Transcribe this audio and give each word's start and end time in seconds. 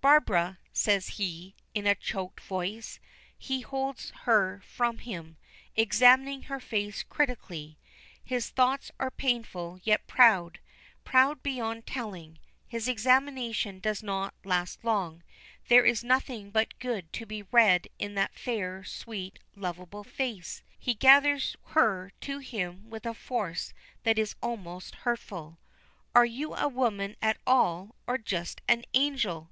"Barbara," 0.00 0.58
says 0.72 1.06
he, 1.06 1.54
in 1.72 1.86
a 1.86 1.94
choked 1.94 2.40
voice: 2.40 2.98
he 3.38 3.60
holds 3.60 4.10
her 4.22 4.60
from 4.66 4.98
him, 4.98 5.36
examining 5.76 6.42
her 6.50 6.58
face 6.58 7.04
critically. 7.04 7.78
His 8.24 8.48
thoughts 8.48 8.90
are 8.98 9.12
painful, 9.12 9.78
yet 9.84 10.08
proud 10.08 10.58
proud 11.04 11.44
beyond 11.44 11.86
telling. 11.86 12.40
His 12.66 12.88
examination 12.88 13.78
does 13.78 14.02
not 14.02 14.34
last 14.42 14.82
long: 14.84 15.22
there 15.68 15.84
is 15.84 16.02
nothing 16.02 16.50
but 16.50 16.80
good 16.80 17.12
to 17.12 17.24
be 17.24 17.44
read 17.52 17.86
in 18.00 18.16
that 18.16 18.34
fair, 18.34 18.82
sweet, 18.82 19.38
lovable 19.54 20.02
face. 20.02 20.60
He 20.76 20.92
gathers 20.94 21.54
her 21.66 22.10
to 22.22 22.38
him 22.40 22.90
with 22.90 23.06
a 23.06 23.14
force 23.14 23.72
that 24.02 24.18
is 24.18 24.34
almost 24.42 24.96
hurtful. 24.96 25.60
"Are 26.16 26.26
you 26.26 26.56
a 26.56 26.66
woman 26.66 27.14
at 27.22 27.38
all, 27.46 27.94
or 28.08 28.18
just 28.18 28.60
an 28.66 28.82
angel?" 28.92 29.46